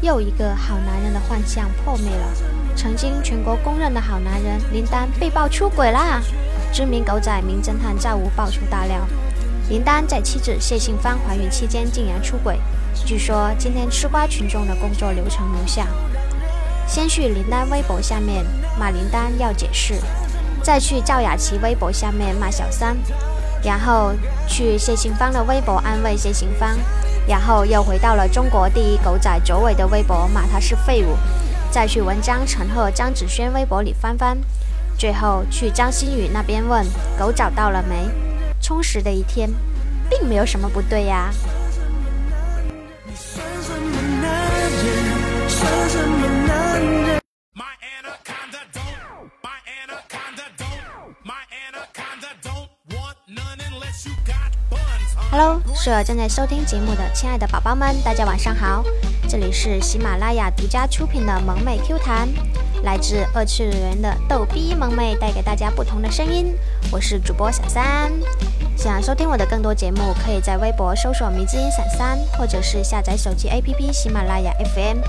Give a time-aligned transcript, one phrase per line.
[0.00, 2.26] 又一个好男人的幻象破灭了。
[2.76, 6.20] 曾经全国公认的好男人林丹被曝出轨啦！
[6.72, 9.06] 知名狗仔名侦探赵无爆出大料：
[9.68, 12.60] 林丹在妻子谢杏芳怀孕期间竟然出轨。
[13.04, 15.86] 据说今天吃瓜群众的工作流程如下：
[16.86, 18.44] 先去林丹微博下面
[18.78, 19.94] 骂林丹要解释，
[20.62, 22.96] 再去赵雅琪微博下面骂小三，
[23.64, 24.12] 然后
[24.46, 26.76] 去谢杏芳的微博安慰谢杏芳，
[27.28, 31.14] 然后又回到了中国第一狗仔卓伟的微博骂他是废物，
[31.70, 34.38] 再去文章陈赫、张子萱微博里翻翻，
[34.96, 36.84] 最后去张馨予那边问
[37.18, 38.08] 狗找到了没？
[38.62, 39.50] 充实的一天，
[40.08, 41.30] 并没有什么不对呀。
[55.30, 58.82] Hello，所有正在收听节目的亲爱的宝宝们，大家晚上好！
[59.28, 62.26] 这里是喜马拉雅独家出品的萌妹 Q 弹，
[62.82, 66.56] 来自二次元的逗逼萌妹带给大家不同的声音。
[66.90, 68.10] 我是主播小三，
[68.74, 75.00] 想收听我的更多节目，可以在微博搜索“迷之音闪三”，或者是下载手机 APP 喜马拉雅 FM，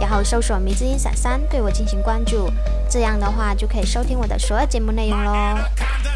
[0.00, 2.50] 然后搜索“迷之音闪三”对我进行关注，
[2.88, 5.58] 这样的话就可以收听我的所有节目内容喽。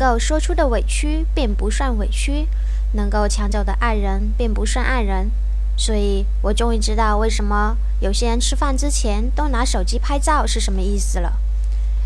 [0.00, 2.48] 够说出的委屈便不算委屈，
[2.94, 5.30] 能够抢走的爱人便不算爱人。
[5.76, 11.34] 所以我终于知道为什么有些人吃饭之前都拿手机拍照是什么意思了。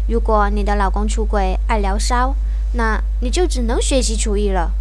[0.08, 2.34] 如果你的老公出轨爱聊骚，
[2.72, 4.72] 那你就只能学习厨艺了，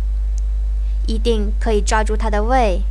[1.06, 2.82] 一定可以抓住他的胃。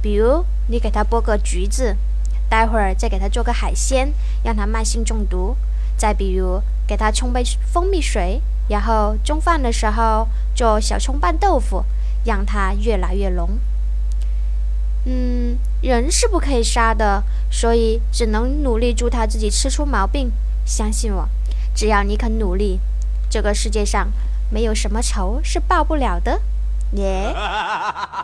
[0.00, 1.96] 比如你给他剥个橘子，
[2.48, 4.14] 待会儿再给他做个海鲜，
[4.44, 5.56] 让他慢性中毒。
[5.96, 8.40] 再比如给他冲杯蜂蜜水。
[8.68, 11.84] 然后中饭的时候做小葱拌豆腐，
[12.24, 13.58] 让它越来越浓。
[15.06, 20.32] 嗯，人是不可以杀的，所以只能努力助他自己吃出毛病。
[20.64, 21.28] 相信我，
[21.74, 22.80] 只要你肯努力，
[23.28, 24.10] 这个世界上
[24.48, 26.40] 没有什么仇是报不了的。
[26.92, 27.34] 耶！
[27.36, 28.23] 唉，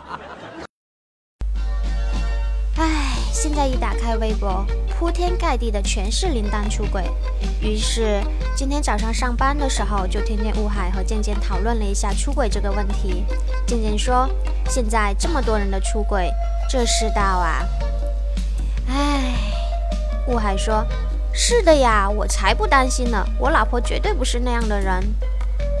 [3.41, 7.09] 现在一打开微博，铺天盖地的全是林丹出轨。
[7.59, 8.21] 于是
[8.55, 13.25] 今天早上上班的时候，就听见雾海和健健讨论了一下出轨这个问题。
[13.65, 14.29] 健健说
[14.69, 16.31] ：“现在这么多人的出轨，
[16.69, 17.65] 这世道啊！”
[18.87, 19.33] 唉，
[20.27, 20.85] 雾海说
[21.33, 25.03] ：“是的呀，我才不担心呢，我老婆绝对不是那样的人。”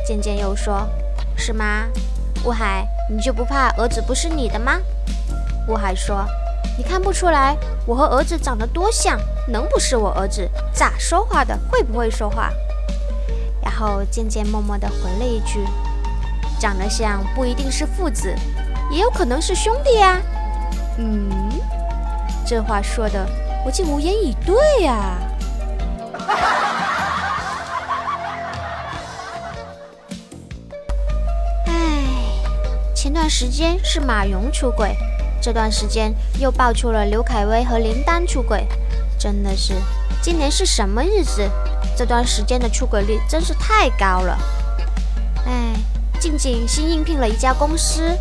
[0.03, 0.89] 健健又说
[1.37, 1.87] ：“是吗？
[2.43, 4.79] 雾海，你就不怕儿子不是你的吗？”
[5.69, 6.25] 雾海说。
[6.77, 7.55] 你看不出来
[7.85, 10.49] 我和儿子长得多像，能不是我儿子？
[10.73, 11.57] 咋说话的？
[11.69, 12.51] 会不会说话？
[13.61, 15.63] 然后渐渐默默地回了一句
[16.59, 18.33] ：“长得像不一定是父子，
[18.89, 20.19] 也有可能是兄弟呀。”
[20.97, 21.29] 嗯，
[22.45, 23.25] 这话说的
[23.65, 25.17] 我竟无言以对呀。
[31.67, 32.03] 唉，
[32.95, 34.95] 前段时间是马蓉出轨。
[35.41, 38.67] 这段时间又爆出了刘恺威和林丹出轨，
[39.17, 39.73] 真的是，
[40.21, 41.49] 今年是什么日子？
[41.97, 44.37] 这段时间的出轨率真是太高了。
[45.45, 45.73] 哎，
[46.19, 48.15] 静静新应聘了一家公司，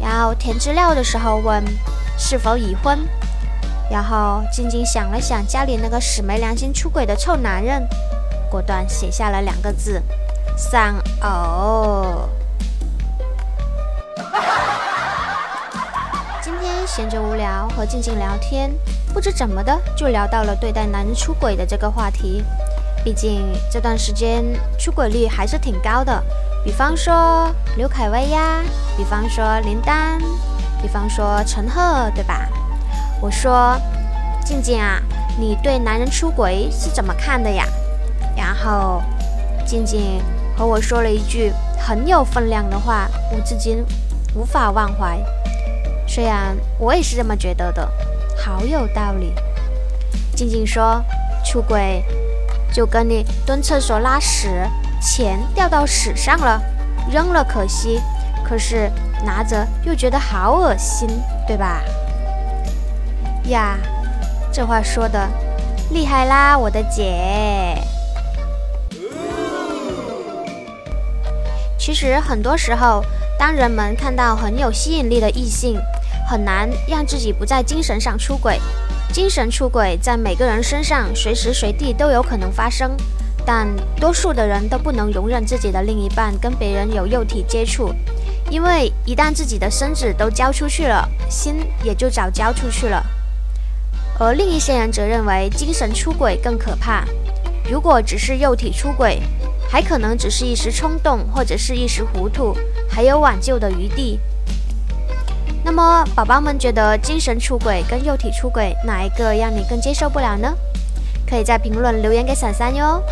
[0.00, 1.62] 然后填资料的时候问
[2.18, 2.98] 是否已婚，
[3.90, 7.86] 然后静静想了想家里那个死没良心出轨的臭男人，
[8.50, 10.02] 果断写下了两个字：
[10.56, 12.28] 丧偶。
[16.86, 18.70] 闲着无聊和静静聊天，
[19.12, 22.42] 不知怎么的就聊到了对待男人出轨的这个话题。
[23.04, 24.44] 毕竟这段时间
[24.78, 26.22] 出轨率还是挺高的，
[26.64, 28.62] 比方说刘恺威呀，
[28.96, 30.18] 比方说林丹，
[30.80, 32.48] 比方说陈赫，对吧？
[33.20, 33.78] 我说
[34.44, 35.00] 静静啊，
[35.38, 37.66] 你对男人出轨是怎么看的呀？
[38.36, 39.02] 然后
[39.66, 40.20] 静静
[40.56, 43.84] 和我说了一句很有分量的话，我至今
[44.34, 45.18] 无法忘怀。
[46.14, 47.90] 虽然我也是这么觉得的，
[48.36, 49.34] 好有道理。
[50.36, 51.04] 静静说，
[51.44, 52.04] 出轨
[52.72, 54.64] 就跟你蹲厕所拉屎，
[55.02, 56.62] 钱掉到屎上了，
[57.10, 58.00] 扔了可惜，
[58.44, 58.88] 可是
[59.24, 61.08] 拿着又觉得好恶心，
[61.48, 61.82] 对吧？
[63.46, 63.76] 呀，
[64.52, 65.28] 这话说的
[65.90, 67.76] 厉害啦，我的姐。
[71.76, 73.04] 其实很多时候，
[73.36, 75.76] 当人们看到很有吸引力的异性，
[76.26, 78.60] 很难让自己不在精神上出轨。
[79.12, 82.96] 精神出轨在每个人身上随时随地都有可能发生，
[83.46, 87.94] 但多数的人都不能容忍自己的另一半跟别人有肉体接触，
[88.50, 93.04] 因为一旦自己的身子都交出去了，心也就早交出去了。
[94.18, 97.04] 而另一些人则认为精神出轨更可怕。
[97.70, 99.20] 如果只是肉体出轨，
[99.70, 102.56] 还可能只是一时冲动或者是一时糊涂，
[102.88, 104.18] 还有挽救的余地。
[105.64, 110.54] 那么，宝宝们觉得精神出轨跟肉体出轨哪一个让你更接受不了呢？
[111.26, 113.02] 可以在评论留言给闪闪哟。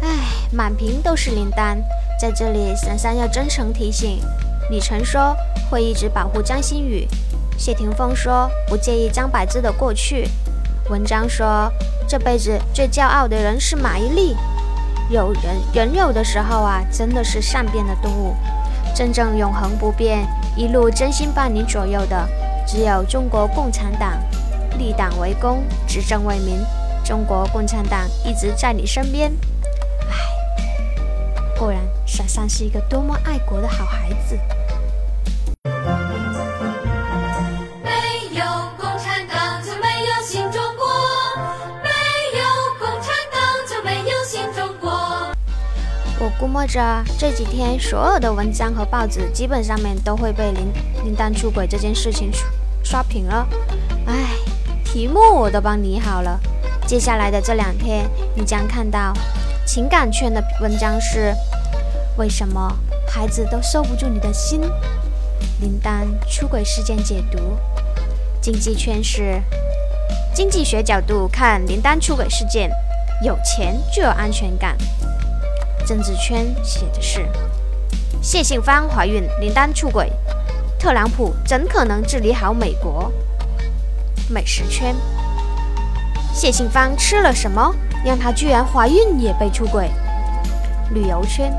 [0.00, 0.08] 唉，
[0.52, 1.76] 满屏都是林丹，
[2.20, 4.20] 在这里闪闪要真诚提醒：
[4.70, 5.36] 李晨说
[5.68, 7.06] 会一直保护张馨予，
[7.58, 10.28] 谢霆锋说不介意张柏芝的过去，
[10.88, 11.68] 文章说
[12.06, 14.36] 这辈子最骄傲的人是马伊琍。
[15.10, 18.34] 有人人有的时候啊，真的是善变的动物。
[18.94, 20.26] 真正永恒不变、
[20.56, 22.28] 一路真心伴你左右的，
[22.66, 24.12] 只有中国共产党。
[24.78, 26.60] 立党为公，执政为民，
[27.04, 29.32] 中国共产党一直在你身边。
[30.08, 30.14] 唉，
[31.58, 34.38] 果然，闪闪是一个多么爱国的好孩子。
[46.38, 46.80] 估摸着
[47.18, 50.72] 这几天所有的文章和报纸基本上面都会被林
[51.04, 52.30] 林丹出轨这件事情
[52.84, 53.46] 刷屏了。
[54.06, 54.14] 唉，
[54.84, 56.38] 题目我都帮你好了。
[56.86, 59.12] 接下来的这两天，你将看到
[59.66, 61.34] 情感圈的文章是：
[62.16, 62.72] 为什么
[63.08, 64.60] 孩子都收不住你的心？
[65.60, 67.38] 林丹出轨事件解读。
[68.40, 69.42] 经济圈是
[70.32, 72.70] 经济学角度看林丹出轨事件，
[73.24, 74.78] 有钱就有安全感。
[75.88, 77.26] 政治圈写的是
[78.20, 80.12] 谢杏芳怀孕，林丹出轨，
[80.78, 83.10] 特朗普怎可能治理好美国？
[84.28, 84.94] 美食圈
[86.34, 87.74] 谢杏芳吃了什么，
[88.04, 89.90] 让她居然怀孕也被出轨？
[90.92, 91.50] 旅游圈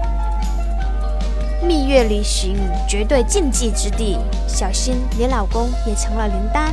[1.64, 2.56] 蜜月旅行
[2.88, 6.72] 绝对禁忌之地，小心你老公也成了林丹。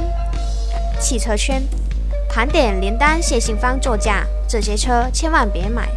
[1.01, 1.63] 汽车圈
[2.29, 5.89] 盘点林丹、谢杏芳座驾，这些车千万别买。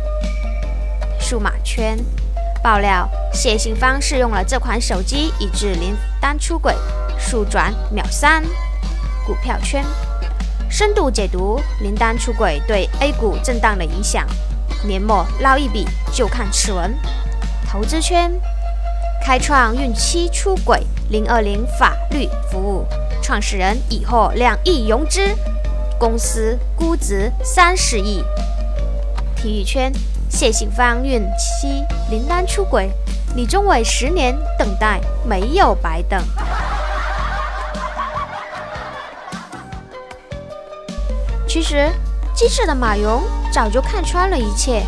[1.29, 1.95] 数码圈
[2.63, 6.73] 爆料，谢杏芳试用了这款手机，以致林丹出轨，
[7.19, 8.43] 速转秒删。
[9.27, 9.85] 股票圈
[10.71, 14.25] 深度解读林丹出轨对 A 股震荡的影响，
[14.83, 16.97] 年末捞一笔就看此文。
[17.71, 18.31] 投资圈
[19.23, 20.81] 开创孕期出轨，
[21.11, 22.87] 零二零法律服务
[23.21, 25.21] 创始人已获两亿融资，
[25.99, 28.23] 公司估值三十亿。
[29.35, 29.93] 体育圈。
[30.29, 32.89] 谢杏芳孕期，林丹出轨，
[33.35, 36.23] 李宗伟十年等待没有白等。
[41.45, 41.89] 其实，
[42.33, 44.83] 机智的马蓉早就看穿了一切。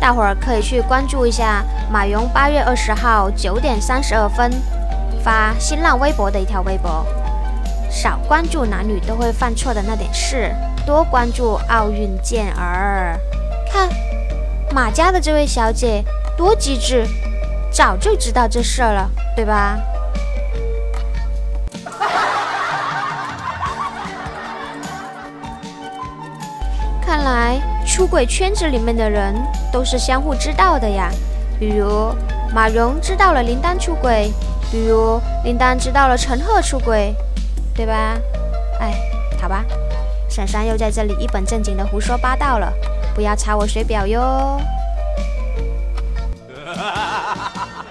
[0.00, 4.50] 大伙儿可以去关注一下马蓉八月二十号九点三十二分
[5.22, 7.04] 发新浪微博的一条微博：
[7.90, 10.54] 少关注男女都会犯错的那点事，
[10.86, 13.18] 多关注奥运健儿。
[13.70, 13.90] 看。
[14.74, 16.02] 马家的这位小姐
[16.36, 17.06] 多机智，
[17.70, 19.78] 早就知道这事儿了，对吧？
[27.00, 29.32] 看来出轨圈子里面的人
[29.72, 31.08] 都是相互知道的呀。
[31.60, 32.12] 比如
[32.52, 34.32] 马蓉知道了林丹出轨，
[34.72, 37.14] 比如林丹知道了陈赫出轨，
[37.76, 38.18] 对吧？
[38.80, 38.92] 哎，
[39.40, 39.64] 好吧，
[40.28, 42.72] 珊珊又在这里一本正经的胡说八道了。
[43.14, 44.60] 不要查我水表哟！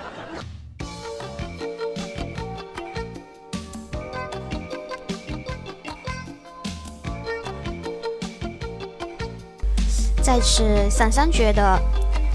[10.22, 11.80] 在此，闪闪觉得，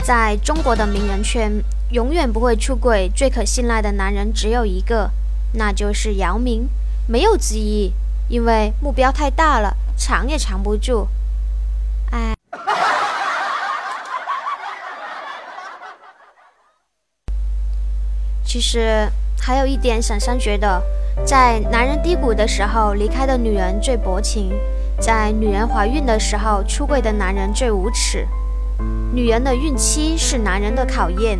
[0.03, 1.53] 在中国的名人圈，
[1.91, 5.11] 永远不会出轨、最可信赖的男人只有一个，
[5.53, 6.69] 那就是姚明，
[7.07, 7.93] 没有之一，
[8.29, 11.09] 因为目标太大了，藏也藏不住。
[12.13, 12.35] 哎。
[18.59, 19.09] 其实
[19.41, 20.83] 还有一点，闪闪觉得，
[21.25, 24.51] 在男人低谷的时候离开的女人最薄情，
[24.99, 28.27] 在女人怀孕的时候出柜的男人最无耻。
[29.15, 31.39] 女人的孕期是男人的考验，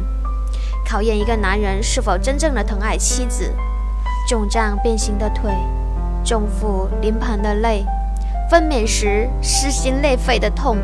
[0.87, 3.53] 考验一个男人是否真正的疼爱妻子。
[4.29, 5.51] 肿胀变形的腿，
[6.25, 7.85] 重负临盆的泪，
[8.49, 10.77] 分娩时撕心裂肺的痛，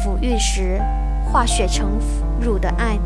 [0.00, 0.80] 抚育时
[1.24, 1.98] 化血成
[2.40, 2.96] 乳的爱。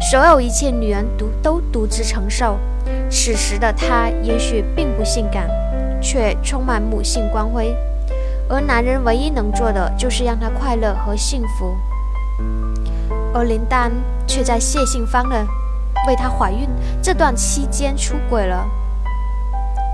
[0.00, 2.58] 所有一切，女人独都独自承受。
[3.10, 5.48] 此时的她也许并不性感，
[6.00, 7.76] 却充满母性光辉，
[8.48, 11.76] 而男人唯一能做的就是让她快乐和幸福。
[13.34, 13.92] 而林丹
[14.26, 15.46] 却在谢杏芳的
[16.08, 16.66] 为她怀孕
[17.02, 18.66] 这段期间出轨了。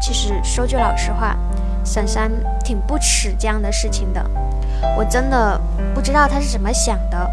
[0.00, 1.36] 其实说句老实话，
[1.84, 2.30] 珊珊
[2.64, 4.25] 挺不耻这样的事情的。
[4.96, 5.60] 我真的
[5.94, 7.28] 不知道她是怎么想的。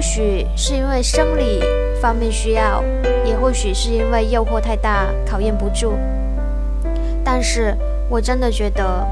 [0.00, 1.60] 或许是因为生理
[2.00, 2.82] 方面需要，
[3.22, 5.92] 也或许是因为诱惑太大，考验不住。
[7.22, 7.76] 但是
[8.08, 9.06] 我真的觉得，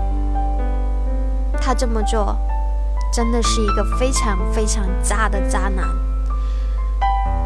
[1.60, 2.34] 他这么做。
[3.12, 5.84] 真的是一个非常非常渣的渣男。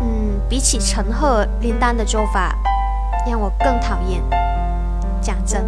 [0.03, 2.57] 嗯，比起陈赫、林丹的做法，
[3.29, 4.23] 让我更讨厌。
[5.21, 5.65] 讲真，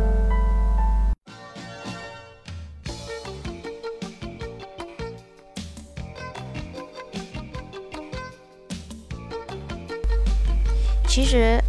[11.14, 11.62] 其实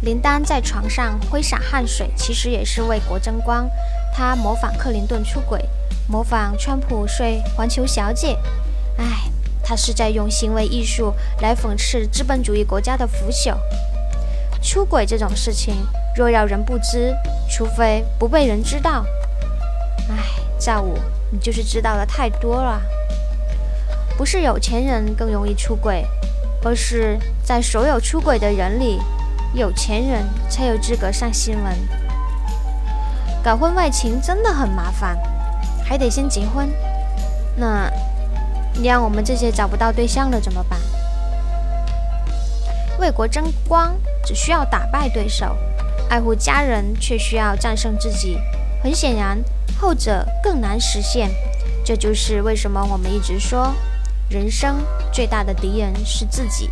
[0.00, 3.68] 林丹在床上挥洒汗水，其实也是为国争光。
[4.14, 5.62] 他模仿克林顿出轨。
[6.08, 8.38] 模仿川普睡环球小姐，
[8.96, 9.30] 哎，
[9.62, 11.12] 他是在用行为艺术
[11.42, 13.58] 来讽刺资本主义国家的腐朽。
[14.62, 15.74] 出轨这种事情，
[16.16, 17.14] 若要人不知，
[17.50, 19.04] 除非不被人知道。
[20.08, 20.16] 哎，
[20.58, 20.96] 赵武，
[21.30, 22.80] 你就是知道的太多了。
[24.16, 26.06] 不是有钱人更容易出轨，
[26.66, 28.98] 而是在所有出轨的人里，
[29.54, 31.72] 有钱人才有资格上新闻。
[33.40, 35.16] 搞婚外情真的很麻烦。
[35.84, 36.68] 还得先结婚，
[37.54, 37.88] 那
[38.74, 40.76] 你让我们这些找不到对象的怎么办？
[42.98, 43.94] 为国争光
[44.24, 45.56] 只需要打败对手，
[46.10, 48.36] 爱护家人却需要战胜自己。
[48.82, 49.38] 很显然，
[49.78, 51.30] 后者更难实现。
[51.84, 53.72] 这就是为什么我们一直说，
[54.28, 56.68] 人生最大的敌人是自己。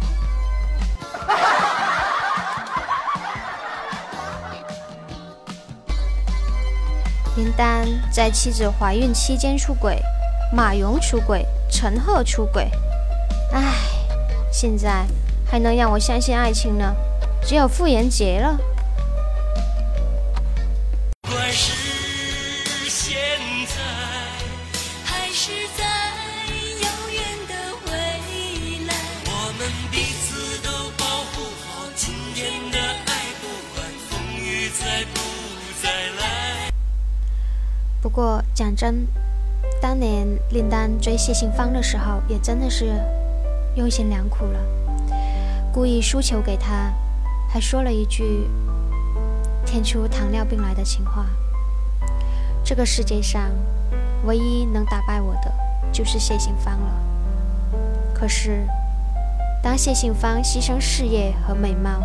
[7.37, 10.01] 林丹在妻子怀孕期间出轨，
[10.53, 12.71] 马蓉出轨，陈赫出轨，
[13.53, 13.75] 唉，
[14.53, 15.05] 现在
[15.45, 16.95] 还能让我相信爱情呢？
[17.43, 18.57] 只有傅炎杰了。
[38.05, 39.07] 不过讲真，
[39.81, 43.01] 当年林丹追谢杏芳的时候，也真的是
[43.77, 44.61] 用心良苦了。
[45.73, 46.93] 故意输球给他，
[47.49, 48.47] 还说了一句
[49.65, 51.25] 天出糖尿病来的情话。
[52.63, 53.51] 这个世界上
[54.27, 55.51] 唯一能打败我的，
[55.91, 56.91] 就是谢杏芳了。
[58.13, 58.67] 可是，
[59.63, 62.03] 当谢杏芳牺牲事业和美貌，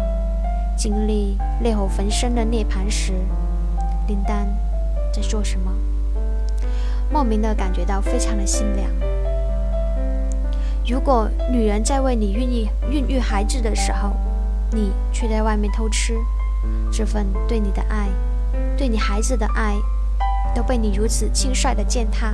[0.77, 3.11] 经历烈火焚身的涅槃时，
[4.07, 4.47] 林丹
[5.13, 5.71] 在做什么？
[7.11, 8.89] 莫名的感觉到非常的心凉。
[10.87, 14.11] 如果女人在为你孕育孕育孩子的时候，
[14.71, 16.13] 你却在外面偷吃，
[16.91, 18.07] 这份对你的爱，
[18.77, 19.75] 对你孩子的爱，
[20.55, 22.33] 都被你如此轻率的践踏，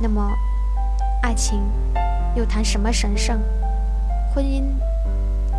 [0.00, 0.30] 那么，
[1.22, 1.60] 爱情
[2.34, 3.40] 又谈什么神圣？
[4.34, 4.64] 婚姻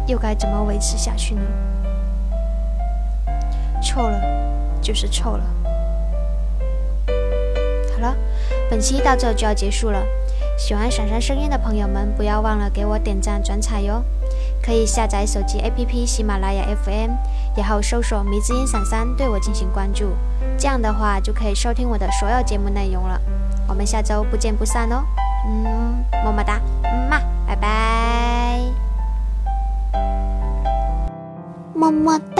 [0.08, 1.42] 又该怎么维持下去呢？
[3.82, 4.22] 错了，
[4.82, 5.44] 就是错了。
[8.70, 10.00] 本期到这就要结束了，
[10.58, 14.04] 喜欢闪闪声音的朋友们，不要忘了给我点赞转采哟！
[14.62, 17.12] 可以下载手机 APP 喜马拉雅 FM，
[17.58, 20.12] 然后搜索“迷之音闪闪”对我进行关注，
[20.58, 23.20] 这样的话就可以收听我的所有节目内容了。
[23.68, 25.04] 我们下周不见不散哦！
[25.48, 28.60] 嗯，么么哒，嗯嘛，拜拜，
[31.74, 32.39] 么么哒。